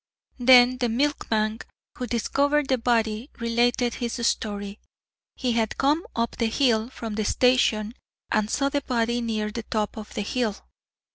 [0.39, 1.59] Then the milkman
[1.95, 4.79] who discovered the body related his story.
[5.35, 7.93] He had come up the hill from the station
[8.31, 10.55] and saw the body near the top of the hill.